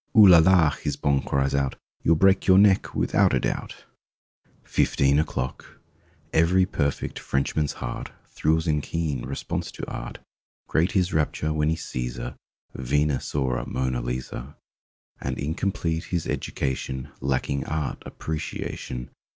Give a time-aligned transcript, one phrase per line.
[0.15, 3.85] ''Oo la la!" His bonne cries out— "You'll break your neck without a doubt!" 33.
[3.85, 9.23] I A FOURTEEN O'CLOCK 35 FIFTEEN O'CLOCK E very perfect Frenchman's heart Thrills in keen
[9.27, 10.17] response to Art.
[10.67, 12.35] Great his rapture when he sees a
[12.73, 14.57] Venus or a Mona Lisa;
[15.19, 19.11] And incomplete his education Lacking Art Appreciation.